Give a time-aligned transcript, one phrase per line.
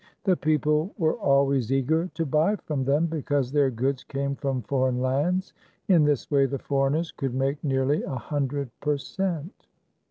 [0.23, 4.63] The peo ple were always eager to buy from them, because their goods came from
[4.63, 5.53] foreign lan$s.
[5.89, 9.67] In this way, the foreigners could make nearly a hun dred per cent.